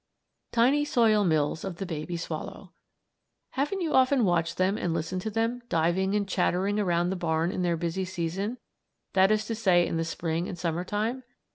TINY 0.51 0.83
SOIL 0.83 1.23
MILLS 1.23 1.63
OF 1.63 1.75
THE 1.75 1.85
BABY 1.85 2.17
SWALLOW 2.17 2.71
Haven't 3.51 3.81
you 3.81 3.93
often 3.93 4.25
watched 4.25 4.57
them 4.57 4.75
and 4.75 4.95
listened 4.95 5.21
to 5.21 5.29
them, 5.29 5.61
diving 5.69 6.15
and 6.15 6.27
chattering 6.27 6.79
around 6.79 7.11
the 7.11 7.15
barn 7.15 7.51
in 7.51 7.61
their 7.61 7.77
busy 7.77 8.05
season; 8.05 8.57
that 9.13 9.29
is 9.29 9.45
to 9.45 9.53
say, 9.53 9.85
in 9.85 9.97
the 9.97 10.03
spring 10.03 10.47
and 10.47 10.57
summer 10.57 10.83
time? 10.83 11.21